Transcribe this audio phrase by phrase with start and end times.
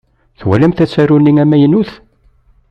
[0.39, 1.91] Twalamt asaru-nni amaynut?